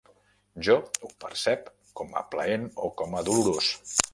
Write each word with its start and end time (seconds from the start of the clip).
Jo 0.67 0.77
ho 1.07 1.09
percep 1.25 1.69
com 2.01 2.17
a 2.23 2.27
plaent 2.33 2.67
o 2.89 2.93
com 3.03 3.17
a 3.21 3.25
dolorós. 3.29 3.71